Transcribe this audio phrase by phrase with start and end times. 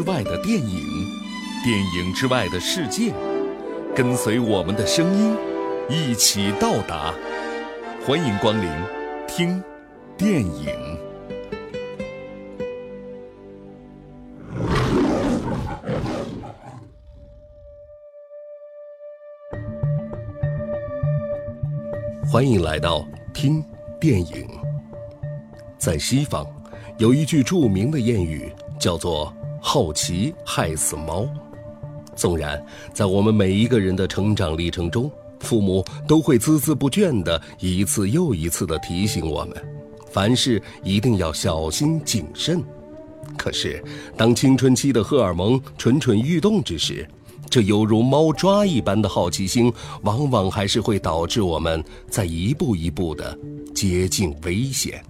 [0.00, 0.82] 之外的电影，
[1.62, 3.12] 电影之外的世界，
[3.94, 5.36] 跟随我们的声音，
[5.90, 7.12] 一起到达。
[8.06, 8.70] 欢迎光临，
[9.28, 9.62] 听
[10.16, 10.74] 电影。
[22.26, 23.62] 欢迎来到听
[24.00, 24.48] 电影。
[25.76, 26.46] 在西方，
[26.96, 29.30] 有一句著名的谚语，叫做
[29.60, 31.28] “好奇害死猫”。
[32.16, 39.56] 纵然在我们每一个人的成长历程中，父母都会孜孜不倦地一次又一次地提醒我们，
[40.10, 42.62] 凡事一定要小心谨慎。
[43.38, 43.82] 可是，
[44.16, 47.08] 当青春期的荷尔蒙蠢蠢欲动之时，
[47.48, 49.72] 这犹如猫抓一般的好奇心，
[50.02, 53.38] 往往还是会导致我们在一步一步的
[53.74, 55.02] 接近危险。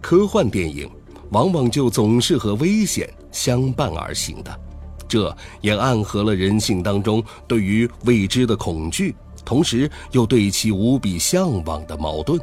[0.00, 0.88] 科幻电影
[1.30, 4.60] 往往就总是和危险相伴而行的，
[5.08, 12.40] 这也暗合了人性当中对于未知的恐惧，同时又对其无比向往的矛盾。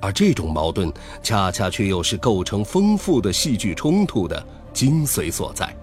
[0.00, 5.74] 而这种矛盾，恰恰却又是构成丰富的戏剧冲突的精髓所在。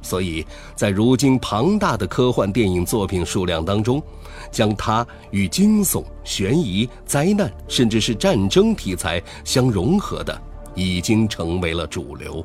[0.00, 4.02] 所以在如今庞大的科幻电影作品数量当中，
[4.50, 10.42] 将它与惊悚、悬疑、灾难，甚至是战争题材相融合的，
[10.74, 12.44] 已经成为了主流。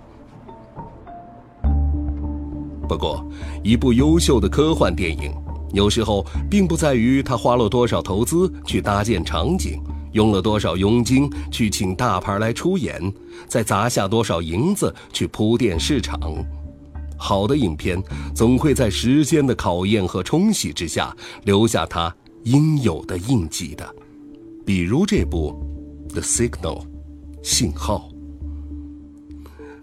[2.87, 3.23] 不过，
[3.63, 5.31] 一部优秀的科幻电影，
[5.73, 9.79] 有时候并不在于它花了多少投资去搭建场景，
[10.13, 12.99] 用了多少佣金去请大牌来出演，
[13.47, 16.19] 再砸下多少银子去铺垫市场。
[17.15, 18.01] 好的影片
[18.33, 22.11] 总会在时间的考验和冲洗之下留下它
[22.45, 23.87] 应有的印记的，
[24.65, 25.53] 比如这部
[26.13, 26.81] 《The Signal》
[27.43, 28.09] 信号。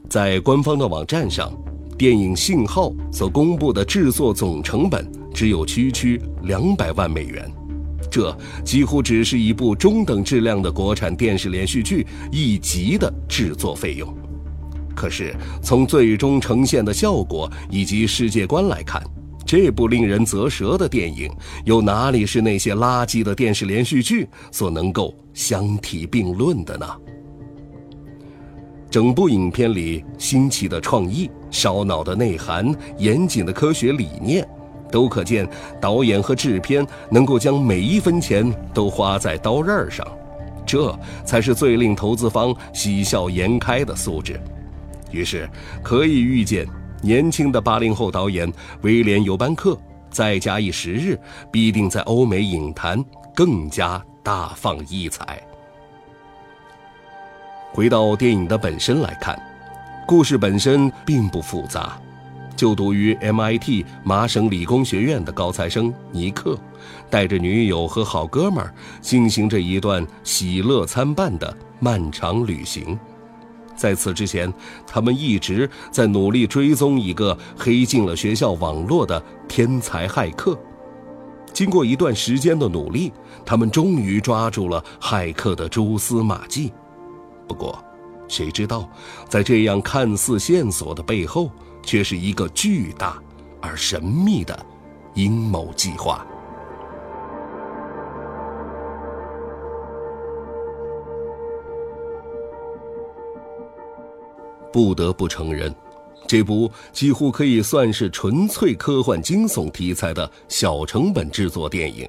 [0.09, 1.53] 在官方的网站上，
[1.99, 7.51] 电影《信号》所公布的制作总成本只有区区两百万美元，
[8.11, 14.13] 这几乎只是一部中等质量的国产电视连续剧一集的制作费用。
[14.95, 19.03] 可是，从最终呈现的效果以及世界观来看，
[19.45, 21.31] 这部令人啧舌的电影，
[21.65, 26.87] 又哪里是那些垃圾的电视连续剧所能够相提并论的呢？
[28.97, 34.49] 整部影片里新奇的创意、烧脑的内涵、严谨的科学理念，
[34.91, 35.47] 都可见
[35.79, 40.03] 导演和制片能够将每一分钱都花在刀刃上，
[40.65, 44.41] 这才是最令投资方喜笑颜开的素质。
[45.11, 45.47] 于是，
[45.83, 46.67] 可以预见，
[47.03, 49.79] 年轻的八零后导演威廉·尤班克
[50.11, 51.21] 再加以时日，
[51.53, 55.39] 必定在欧美影坛更加大放异彩。
[57.77, 59.39] 回到电影的本身来看，
[60.07, 62.01] 故事本身并不复杂。
[62.57, 66.59] 就读于 MIT 麻省理工学院的高材生尼克，
[67.11, 68.73] 带着女友和好哥们儿
[69.03, 72.99] 进行着一段喜乐参半的漫长旅行。
[73.77, 74.51] 在此之前，
[74.87, 80.59] 他们一直在努力追踪一个黑进了学校网络的天才骇客。
[81.53, 83.13] 经过一段时间的努力，
[83.45, 86.73] 他们终于抓住了骇客的蛛丝马迹。
[87.47, 87.83] 不过，
[88.29, 88.89] 谁知道，
[89.29, 91.51] 在这样看似线索的背后，
[91.83, 93.23] 却是一个巨大
[93.61, 94.67] 而神秘的
[95.15, 96.27] 阴谋计划。
[104.73, 105.75] 不得不承认，
[106.27, 112.07] 这部几乎可以算是纯粹科幻惊悚题材的小成本制作电影，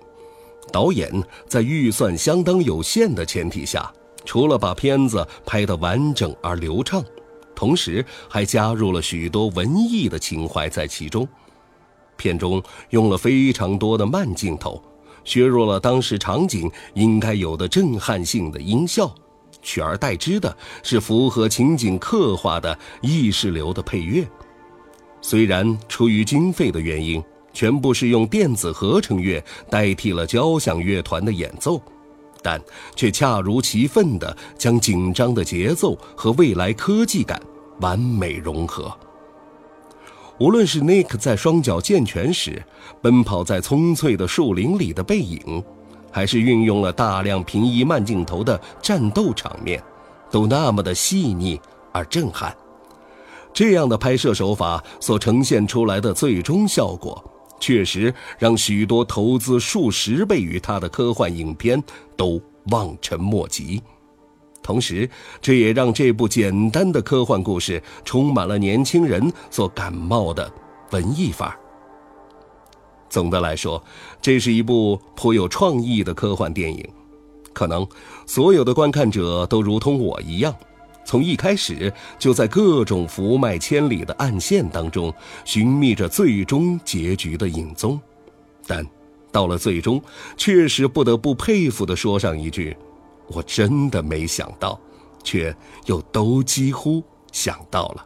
[0.69, 1.09] 导演
[1.48, 3.90] 在预算相当有限的前提下，
[4.28, 7.02] 除了把片子拍得完整而流畅，
[7.56, 11.26] 同时还加入了许多文艺的情怀在其中。
[12.18, 14.84] 片中用了非常多的慢镜头，
[15.24, 19.10] 削弱了当时场景应该有的震撼性的音效。
[19.62, 24.28] 取而代之的是符合情景刻画的意识流的配乐。
[25.22, 27.24] 虽然出于经费的原因，
[27.54, 31.81] 全部是用电子合成乐代替了交响乐团的演奏，
[32.48, 32.62] 但
[32.96, 37.38] 却恰如其分地将紧张的节奏和未来科技感
[37.82, 38.90] 完美融合。
[40.40, 42.64] 无论是 Nick 在双脚健全时
[43.02, 45.62] 奔跑在葱翠的树林里的背影。
[46.10, 49.84] 还是运用了大量平移慢镜头的战斗场面，
[50.32, 51.60] 都那么的细腻
[51.92, 52.56] 而震撼。
[53.54, 57.24] 这样的拍摄手法所呈现出来的最终效果，
[57.59, 61.81] 确实让许多投资数十倍于它的科幻影片
[62.15, 63.81] 都望尘莫及。
[64.62, 65.09] 同时，
[65.42, 70.51] 这也让这部简单的科幻故事充满了年轻人所感冒的
[70.92, 71.57] 文艺范儿。
[73.09, 73.81] 总的来说，
[74.21, 76.86] 这是一部颇有创意的科幻电影。
[77.53, 77.88] 可能
[78.25, 80.53] 所有的观看者都如同我一样，
[81.07, 85.12] 从一开始就在各种伏脉千里的暗线当中
[85.45, 87.98] 寻觅着最终结局的影踪，
[88.68, 88.86] 但
[89.31, 90.04] 到了最终，
[90.36, 92.75] 确实不得不佩服地说上一句
[93.31, 94.77] ：“我真的没想到，
[95.24, 95.56] 却
[95.86, 97.01] 又都几乎
[97.31, 98.06] 想到了。”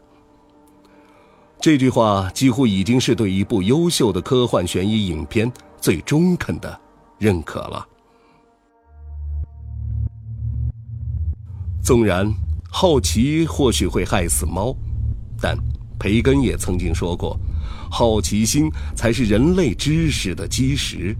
[1.60, 6.80] 这句话几乎已经是对一部优秀的科幻悬疑影片最中肯的
[7.18, 7.88] 认可了。
[11.84, 12.32] 纵然
[12.74, 14.74] 好奇或许会害死猫，
[15.42, 15.58] 但
[16.00, 17.38] 培根也曾经说过，
[17.92, 21.16] 好奇心才是人类知识的基石。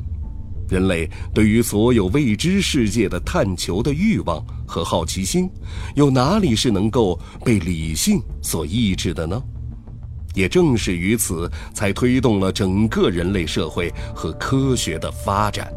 [0.70, 5.50] 人类对于所有未知世界的探求的欲望和好奇心，
[5.96, 9.44] 又哪里是能够被理性所抑制的呢？
[10.34, 15.70] 也正是于此，才推动了整个人类社会和科学的发展。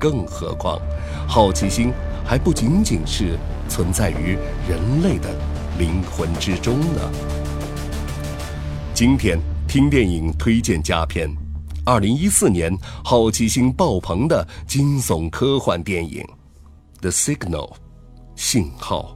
[0.00, 0.80] 更何况，
[1.28, 1.92] 好奇心
[2.26, 3.38] 还不仅仅是
[3.68, 4.36] 存在于
[4.68, 5.32] 人类的
[5.78, 7.12] 灵魂之中呢。
[8.92, 9.38] 今天
[9.68, 11.30] 听电影推荐佳片，
[11.84, 16.20] 二零一四年好奇心爆棚的惊悚科幻电影
[17.00, 17.72] 《The Signal》，
[18.34, 19.15] 信号。